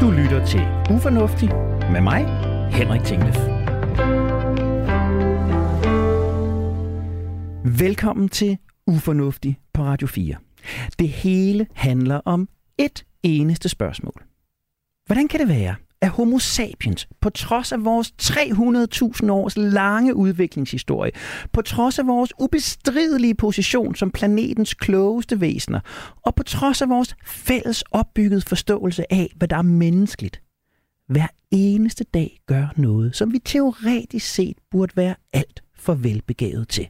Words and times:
Du 0.00 0.10
lytter 0.10 0.46
til 0.46 0.60
Ufornuftig 0.96 1.48
med 1.92 2.00
mig, 2.00 2.26
Henrik 2.72 3.02
Tinglef. 3.04 3.36
Velkommen 7.80 8.28
til 8.28 8.58
Ufornuftig 8.86 9.58
på 9.72 9.82
Radio 9.82 10.06
4. 10.06 10.36
Det 10.98 11.08
hele 11.08 11.66
handler 11.74 12.20
om 12.24 12.48
et 12.78 13.04
eneste 13.22 13.68
spørgsmål. 13.68 14.22
Hvordan 15.06 15.28
kan 15.28 15.40
det 15.40 15.48
være, 15.48 15.74
at 16.02 16.08
Homo 16.08 16.38
sapiens, 16.38 17.08
på 17.20 17.30
trods 17.30 17.72
af 17.72 17.84
vores 17.84 18.14
300.000 18.22 19.30
års 19.30 19.56
lange 19.56 20.16
udviklingshistorie, 20.16 21.12
på 21.52 21.62
trods 21.62 21.98
af 21.98 22.06
vores 22.06 22.32
ubestridelige 22.40 23.34
position 23.34 23.94
som 23.94 24.10
planetens 24.10 24.74
klogeste 24.74 25.40
væsener, 25.40 25.80
og 26.26 26.34
på 26.34 26.42
trods 26.42 26.82
af 26.82 26.88
vores 26.88 27.16
fælles 27.26 27.84
opbyggede 27.90 28.40
forståelse 28.40 29.12
af, 29.12 29.32
hvad 29.36 29.48
der 29.48 29.56
er 29.56 29.62
menneskeligt, 29.62 30.42
hver 31.08 31.26
eneste 31.50 32.04
dag 32.04 32.40
gør 32.46 32.72
noget, 32.76 33.16
som 33.16 33.32
vi 33.32 33.38
teoretisk 33.38 34.34
set 34.34 34.56
burde 34.70 34.96
være 34.96 35.14
alt 35.32 35.62
for 35.76 35.94
velbegavet 35.94 36.68
til. 36.68 36.88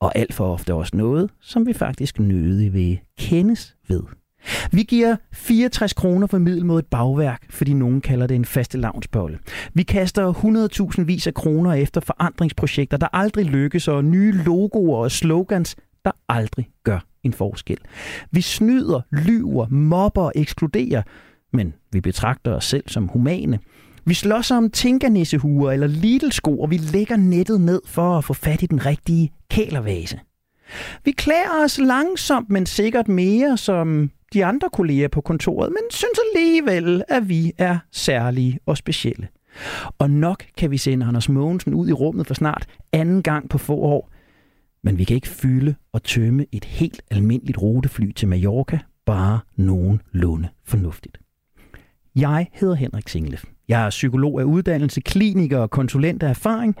Og 0.00 0.18
alt 0.18 0.34
for 0.34 0.52
ofte 0.52 0.74
også 0.74 0.96
noget, 0.96 1.30
som 1.40 1.66
vi 1.66 1.72
faktisk 1.72 2.18
nødig 2.18 2.72
vil 2.72 3.00
kendes 3.18 3.76
ved. 3.88 4.02
Vi 4.72 4.82
giver 4.82 5.16
64 5.32 5.92
kroner 5.92 6.26
for 6.26 6.38
middel 6.38 6.66
mod 6.66 6.78
et 6.78 6.86
bagværk, 6.86 7.42
fordi 7.50 7.72
nogen 7.72 8.00
kalder 8.00 8.26
det 8.26 8.34
en 8.34 8.44
faste 8.44 8.78
lavnsbolle. 8.78 9.38
Vi 9.74 9.82
kaster 9.82 10.32
100.000 10.98 11.02
vis 11.02 11.26
af 11.26 11.34
kroner 11.34 11.72
efter 11.72 12.00
forandringsprojekter, 12.00 12.96
der 12.96 13.08
aldrig 13.12 13.46
lykkes, 13.46 13.88
og 13.88 14.04
nye 14.04 14.32
logoer 14.32 14.98
og 14.98 15.10
slogans, 15.10 15.76
der 16.04 16.10
aldrig 16.28 16.68
gør 16.84 16.98
en 17.22 17.32
forskel. 17.32 17.78
Vi 18.30 18.40
snyder, 18.40 19.00
lyver, 19.12 19.68
mobber 19.68 20.22
og 20.22 20.32
ekskluderer, 20.34 21.02
men 21.52 21.74
vi 21.92 22.00
betragter 22.00 22.54
os 22.54 22.64
selv 22.64 22.84
som 22.86 23.08
humane. 23.08 23.58
Vi 24.06 24.14
slås 24.14 24.50
om 24.50 24.70
tinkernissehuer 24.70 25.72
eller 25.72 25.86
Lidl-sko, 25.86 26.60
og 26.60 26.70
vi 26.70 26.76
lægger 26.76 27.16
nettet 27.16 27.60
ned 27.60 27.80
for 27.86 28.18
at 28.18 28.24
få 28.24 28.34
fat 28.34 28.62
i 28.62 28.66
den 28.66 28.86
rigtige 28.86 29.32
kælervase. 29.50 30.20
Vi 31.04 31.10
klæder 31.10 31.64
os 31.64 31.78
langsomt, 31.78 32.50
men 32.50 32.66
sikkert 32.66 33.08
mere 33.08 33.56
som 33.56 34.10
de 34.34 34.44
andre 34.44 34.68
kolleger 34.72 35.08
på 35.08 35.20
kontoret, 35.20 35.70
men 35.70 35.90
synes 35.90 36.18
alligevel, 36.34 37.02
at 37.08 37.28
vi 37.28 37.52
er 37.58 37.78
særlige 37.92 38.58
og 38.66 38.76
specielle. 38.76 39.28
Og 39.98 40.10
nok 40.10 40.44
kan 40.56 40.70
vi 40.70 40.76
sende 40.76 41.06
Anders 41.06 41.28
Mogensen 41.28 41.74
ud 41.74 41.88
i 41.88 41.92
rummet 41.92 42.26
for 42.26 42.34
snart 42.34 42.66
anden 42.92 43.22
gang 43.22 43.48
på 43.48 43.58
få 43.58 43.74
år, 43.74 44.10
men 44.82 44.98
vi 44.98 45.04
kan 45.04 45.14
ikke 45.14 45.28
fylde 45.28 45.74
og 45.92 46.02
tømme 46.02 46.46
et 46.52 46.64
helt 46.64 47.02
almindeligt 47.10 47.58
rutefly 47.58 48.12
til 48.12 48.28
Mallorca, 48.28 48.78
bare 49.06 49.40
nogenlunde 49.56 50.48
fornuftigt. 50.64 51.18
Jeg 52.16 52.46
hedder 52.52 52.74
Henrik 52.74 53.08
Singlef. 53.08 53.44
Jeg 53.68 53.86
er 53.86 53.90
psykolog 53.90 54.40
af 54.40 54.44
uddannelse, 54.44 55.00
kliniker 55.00 55.58
og 55.58 55.70
konsulent 55.70 56.22
af 56.22 56.28
erfaring, 56.28 56.76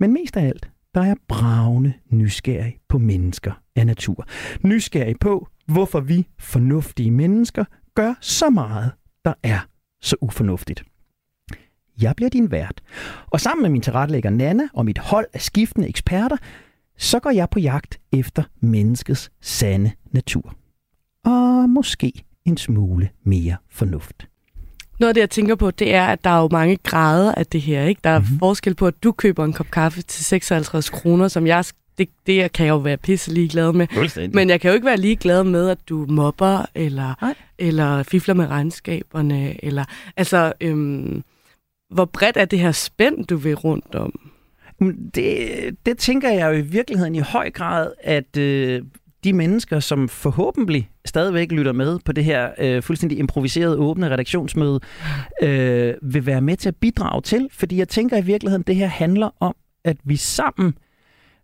men 0.00 0.12
mest 0.12 0.36
af 0.36 0.46
alt, 0.46 0.70
der 0.96 1.02
er 1.02 1.14
bravende 1.28 1.92
nysgerrig 2.10 2.78
på 2.88 2.98
mennesker 2.98 3.52
af 3.76 3.86
natur. 3.86 4.26
Nysgerrig 4.64 5.16
på, 5.20 5.48
hvorfor 5.66 6.00
vi 6.00 6.28
fornuftige 6.38 7.10
mennesker 7.10 7.64
gør 7.94 8.14
så 8.20 8.50
meget, 8.50 8.92
der 9.24 9.34
er 9.42 9.58
så 10.00 10.16
ufornuftigt. 10.20 10.84
Jeg 12.00 12.16
bliver 12.16 12.30
din 12.30 12.50
vært, 12.50 12.82
og 13.26 13.40
sammen 13.40 13.62
med 13.62 13.70
min 13.70 13.82
tilrettelægger 13.82 14.30
Nana 14.30 14.68
og 14.74 14.84
mit 14.84 14.98
hold 14.98 15.26
af 15.32 15.40
skiftende 15.40 15.88
eksperter, 15.88 16.36
så 16.98 17.20
går 17.20 17.30
jeg 17.30 17.50
på 17.50 17.58
jagt 17.58 18.00
efter 18.12 18.42
menneskets 18.60 19.30
sande 19.40 19.92
natur. 20.12 20.54
Og 21.24 21.70
måske 21.70 22.24
en 22.44 22.56
smule 22.56 23.08
mere 23.22 23.56
fornuft. 23.70 24.28
Noget 24.98 25.08
af 25.08 25.14
det, 25.14 25.20
jeg 25.20 25.30
tænker 25.30 25.54
på, 25.54 25.70
det 25.70 25.94
er, 25.94 26.06
at 26.06 26.24
der 26.24 26.30
er 26.30 26.40
jo 26.40 26.48
mange 26.52 26.76
grader 26.76 27.34
af 27.34 27.46
det 27.46 27.60
her. 27.60 27.84
Ikke? 27.84 28.00
Der 28.04 28.10
er 28.10 28.18
mm-hmm. 28.18 28.38
forskel 28.38 28.74
på, 28.74 28.86
at 28.86 28.94
du 29.02 29.12
køber 29.12 29.44
en 29.44 29.52
kop 29.52 29.70
kaffe 29.70 30.02
til 30.02 30.24
56 30.24 30.90
kroner, 30.90 31.28
som 31.28 31.46
jeg 31.46 31.64
det, 31.98 32.08
det 32.26 32.52
kan 32.52 32.66
jeg 32.66 32.72
jo 32.72 32.76
være 32.76 32.96
pisse 32.96 33.48
glad 33.48 33.72
med. 33.72 33.86
Men 34.32 34.50
jeg 34.50 34.60
kan 34.60 34.68
jo 34.68 34.74
ikke 34.74 34.86
være 34.86 34.96
lige 34.96 35.16
glad 35.16 35.44
med, 35.44 35.68
at 35.68 35.78
du 35.88 36.06
mobber, 36.08 36.66
eller, 36.74 37.34
eller 37.58 38.02
fifler 38.02 38.34
med 38.34 38.46
regnskaberne, 38.46 39.64
eller 39.64 39.84
altså, 40.16 40.52
øhm, 40.60 41.22
hvor 41.90 42.04
bredt 42.04 42.36
er 42.36 42.44
det 42.44 42.58
her 42.58 42.72
spænd, 42.72 43.24
du 43.26 43.36
vil 43.36 43.54
rundt 43.54 43.94
om? 43.94 44.30
Det, 45.14 45.76
det 45.86 45.98
tænker 45.98 46.30
jeg 46.30 46.46
jo 46.46 46.52
i 46.52 46.60
virkeligheden 46.60 47.14
i 47.14 47.20
høj 47.20 47.50
grad, 47.50 47.92
at 48.02 48.36
øh, 48.36 48.82
de 49.26 49.32
mennesker, 49.32 49.80
som 49.80 50.08
forhåbentlig 50.08 50.90
stadigvæk 51.04 51.52
lytter 51.52 51.72
med 51.72 51.98
på 52.04 52.12
det 52.12 52.24
her 52.24 52.50
øh, 52.58 52.82
fuldstændig 52.82 53.18
improviserede 53.18 53.76
åbne 53.76 54.10
redaktionsmøde, 54.10 54.80
øh, 55.42 55.94
vil 56.02 56.26
være 56.26 56.40
med 56.40 56.56
til 56.56 56.68
at 56.68 56.76
bidrage 56.76 57.22
til. 57.22 57.48
Fordi 57.52 57.76
jeg 57.76 57.88
tænker 57.88 58.16
i 58.16 58.24
virkeligheden, 58.24 58.62
det 58.66 58.76
her 58.76 58.86
handler 58.86 59.30
om, 59.40 59.56
at 59.84 59.96
vi 60.04 60.16
sammen 60.16 60.78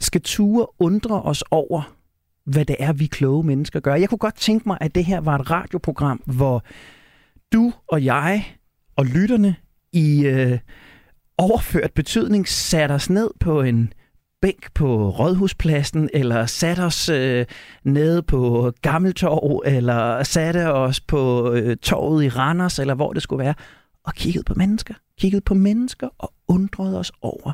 skal 0.00 0.20
ture 0.20 0.66
undre 0.78 1.22
os 1.22 1.44
over, 1.50 1.96
hvad 2.44 2.64
det 2.64 2.76
er, 2.78 2.92
vi 2.92 3.06
kloge 3.06 3.44
mennesker 3.44 3.80
gør. 3.80 3.94
Jeg 3.94 4.08
kunne 4.08 4.18
godt 4.18 4.36
tænke 4.36 4.68
mig, 4.68 4.78
at 4.80 4.94
det 4.94 5.04
her 5.04 5.20
var 5.20 5.38
et 5.38 5.50
radioprogram, 5.50 6.22
hvor 6.26 6.64
du 7.52 7.72
og 7.88 8.04
jeg 8.04 8.44
og 8.96 9.06
lytterne 9.06 9.56
i 9.92 10.26
øh, 10.26 10.58
overført 11.38 11.92
betydning 11.92 12.48
satte 12.48 12.92
os 12.92 13.10
ned 13.10 13.30
på 13.40 13.62
en 13.62 13.92
bænk 14.46 14.72
på 14.74 15.10
Rådhuspladsen, 15.10 16.10
eller 16.14 16.46
satte 16.46 16.80
os 16.80 17.08
øh, 17.08 17.46
nede 17.84 18.22
på 18.22 18.72
Gammeltorv, 18.82 19.62
eller 19.66 20.22
satte 20.22 20.72
os 20.72 21.00
på 21.00 21.52
øh, 21.52 21.76
torvet 21.76 22.24
i 22.24 22.28
Randers, 22.28 22.78
eller 22.78 22.94
hvor 22.94 23.12
det 23.12 23.22
skulle 23.22 23.44
være, 23.44 23.54
og 24.04 24.14
kiggede 24.14 24.44
på 24.44 24.54
mennesker. 24.54 24.94
Kiggede 25.18 25.40
på 25.40 25.54
mennesker 25.54 26.08
og 26.18 26.32
undrede 26.48 26.98
os 26.98 27.12
over, 27.22 27.52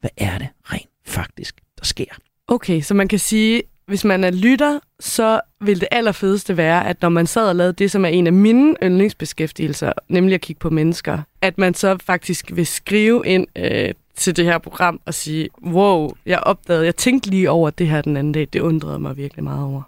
hvad 0.00 0.10
er 0.16 0.38
det 0.38 0.48
rent 0.64 0.90
faktisk, 1.06 1.60
der 1.78 1.84
sker. 1.84 2.14
Okay, 2.48 2.80
så 2.80 2.94
man 2.94 3.08
kan 3.08 3.18
sige, 3.18 3.62
hvis 3.86 4.04
man 4.04 4.24
er 4.24 4.30
lytter, 4.30 4.78
så 5.00 5.40
vil 5.60 5.80
det 5.80 5.88
allerfedeste 5.90 6.56
være, 6.56 6.86
at 6.86 7.02
når 7.02 7.08
man 7.08 7.26
sad 7.26 7.48
og 7.48 7.56
lavede 7.56 7.72
det, 7.72 7.90
som 7.90 8.04
er 8.04 8.08
en 8.08 8.26
af 8.26 8.32
mine 8.32 8.76
yndlingsbeskæftigelser, 8.82 9.92
nemlig 10.08 10.34
at 10.34 10.40
kigge 10.40 10.60
på 10.60 10.70
mennesker, 10.70 11.18
at 11.40 11.58
man 11.58 11.74
så 11.74 11.98
faktisk 12.04 12.50
vil 12.54 12.66
skrive 12.66 13.22
ind 13.26 13.46
øh, 13.56 13.94
til 14.16 14.36
det 14.36 14.44
her 14.44 14.58
program 14.58 15.00
og 15.06 15.14
sige, 15.14 15.48
wow, 15.66 16.10
jeg 16.26 16.40
opdagede, 16.40 16.84
jeg 16.84 16.96
tænkte 16.96 17.30
lige 17.30 17.50
over 17.50 17.70
det 17.70 17.88
her 17.88 18.02
den 18.02 18.16
anden 18.16 18.32
dag. 18.32 18.48
Det 18.52 18.60
undrede 18.60 18.98
mig 18.98 19.16
virkelig 19.16 19.44
meget 19.44 19.64
over. 19.64 19.82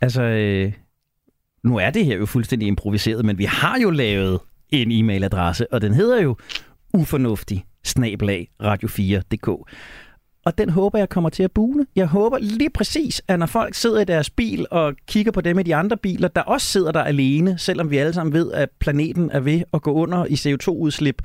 Altså, 0.00 0.22
øh, 0.22 0.72
nu 1.64 1.76
er 1.76 1.90
det 1.90 2.04
her 2.04 2.16
jo 2.16 2.26
fuldstændig 2.26 2.68
improviseret, 2.68 3.24
men 3.24 3.38
vi 3.38 3.44
har 3.44 3.78
jo 3.78 3.90
lavet 3.90 4.40
en 4.70 4.92
e-mailadresse, 4.92 5.66
og 5.72 5.80
den 5.80 5.94
hedder 5.94 6.22
jo 6.22 6.36
ufornuftig 6.94 7.64
radio4.dk. 8.62 9.70
Og 10.44 10.58
den 10.58 10.68
håber 10.68 10.98
jeg 10.98 11.08
kommer 11.08 11.30
til 11.30 11.42
at 11.42 11.52
bune. 11.52 11.86
Jeg 11.96 12.06
håber 12.06 12.38
lige 12.38 12.70
præcis, 12.70 13.22
at 13.28 13.38
når 13.38 13.46
folk 13.46 13.74
sidder 13.74 14.00
i 14.00 14.04
deres 14.04 14.30
bil 14.30 14.66
og 14.70 14.94
kigger 15.06 15.32
på 15.32 15.40
dem 15.40 15.58
i 15.58 15.62
de 15.62 15.74
andre 15.74 15.96
biler, 15.96 16.28
der 16.28 16.40
også 16.40 16.66
sidder 16.66 16.92
der 16.92 17.02
alene, 17.02 17.58
selvom 17.58 17.90
vi 17.90 17.96
alle 17.96 18.12
sammen 18.12 18.32
ved, 18.32 18.52
at 18.52 18.68
planeten 18.80 19.30
er 19.30 19.40
ved 19.40 19.62
at 19.72 19.82
gå 19.82 19.92
under 19.92 20.24
i 20.24 20.34
CO2-udslip, 20.34 21.22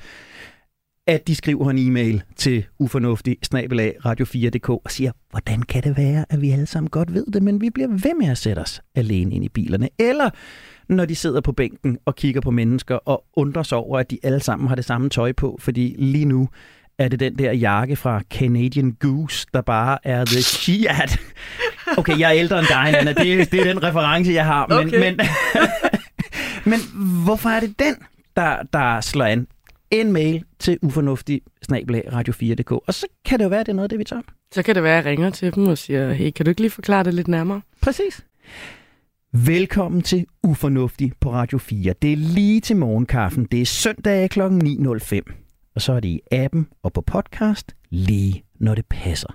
at 1.08 1.28
de 1.28 1.36
skriver 1.36 1.70
en 1.70 1.78
e-mail 1.78 2.24
til 2.36 2.66
ufornuftig 2.80 3.38
snabelag 3.44 3.96
radio4.dk 4.06 4.70
og 4.70 4.92
siger, 4.92 5.12
hvordan 5.32 5.62
kan 5.62 5.84
det 5.84 5.98
være, 5.98 6.26
at 6.30 6.42
vi 6.42 6.52
alle 6.52 6.66
sammen 6.66 6.90
godt 6.90 7.14
ved 7.14 7.26
det, 7.34 7.44
men 7.44 7.62
vi 7.62 7.70
bliver 7.70 7.88
ved 7.88 8.20
med 8.20 8.28
at 8.28 8.38
sætte 8.38 8.60
os 8.60 8.82
alene 8.96 9.36
ind 9.36 9.46
i 9.46 9.50
bilerne. 9.50 9.90
Eller 10.00 10.30
når 10.90 11.06
de 11.06 11.16
sidder 11.16 11.42
på 11.42 11.52
bænken 11.52 11.98
og 12.06 12.16
kigger 12.16 12.42
på 12.42 12.52
mennesker 12.52 12.96
og 12.96 13.24
undrer 13.34 13.64
sig 13.64 13.78
over, 13.78 14.00
at 14.00 14.12
de 14.12 14.20
alle 14.24 14.40
sammen 14.40 14.68
har 14.68 14.76
det 14.76 14.86
samme 14.86 15.10
tøj 15.10 15.32
på, 15.32 15.58
fordi 15.62 15.96
lige 15.98 16.26
nu 16.26 16.50
er 17.00 17.08
det 17.08 17.20
den 17.20 17.38
der 17.38 17.52
jakke 17.52 17.96
fra 17.96 18.22
Canadian 18.34 18.92
Goose, 18.92 19.48
der 19.54 19.62
bare 19.62 19.98
er 20.04 20.26
the 20.26 20.42
shit. 20.42 21.20
Okay, 21.98 22.20
jeg 22.20 22.30
er 22.30 22.40
ældre 22.40 22.60
end 22.60 22.68
dig, 22.68 23.00
Anna. 23.00 23.14
Det, 23.14 23.52
det 23.52 23.60
er 23.60 23.74
den 23.74 23.84
reference, 23.84 24.32
jeg 24.32 24.46
har. 24.46 24.68
Men, 24.68 24.88
okay. 24.88 25.00
men, 25.00 25.20
men 26.72 26.80
hvorfor 27.24 27.50
er 27.50 27.60
det 27.60 27.80
den, 27.80 27.96
der, 28.36 28.58
der 28.74 29.02
slår 29.02 29.26
an? 29.26 29.48
En 29.92 30.12
mail 30.12 30.44
til 30.60 30.80
ufornuftig 30.82 31.42
radio4.dk. 31.72 32.72
Og 32.72 32.94
så 32.94 33.08
kan 33.26 33.40
det 33.40 33.46
jo 33.46 33.50
være, 33.50 33.60
at 33.60 33.66
det 33.66 33.72
er 33.72 33.76
noget 33.76 33.86
af 33.86 33.90
det, 33.90 34.00
vi 34.00 34.04
tager. 34.04 34.22
Så 34.52 34.64
kan 34.64 34.76
det 34.76 34.84
være, 34.84 34.98
at 34.98 35.06
jeg 35.06 35.12
ringer 35.12 35.30
til 35.30 35.56
dem 35.56 35.68
og 35.68 35.78
siger, 35.78 36.14
hey, 36.14 36.32
kan 36.32 36.46
du 36.46 36.50
ikke 36.50 36.62
lige 36.62 36.72
forklare 36.72 37.04
det 37.04 37.14
lidt 37.14 37.28
nærmere? 37.28 37.62
Præcis. 37.82 38.26
Velkommen 39.34 40.02
til 40.02 40.26
Ufornuftig 40.44 41.12
på 41.20 41.32
Radio 41.32 41.58
4. 41.58 41.94
Det 42.02 42.14
er 42.14 42.18
lige 42.18 42.62
til 42.62 42.76
morgenkaffen. 42.76 43.46
Det 43.46 43.62
er 43.62 43.66
søndag 43.66 44.30
kl. 44.30 44.42
9.05 44.42 45.47
og 45.78 45.82
så 45.82 45.94
er 45.94 46.00
det 46.00 46.10
i 46.10 46.22
appen 46.32 46.68
og 46.84 46.94
på 46.94 47.02
podcast 47.02 47.76
lige 47.90 48.44
når 48.60 48.76
det 48.76 48.86
passer. 48.86 49.34